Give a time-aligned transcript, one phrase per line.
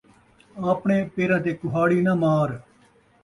[0.71, 2.49] آپݨے پیراں تے کہاڑی ناں مار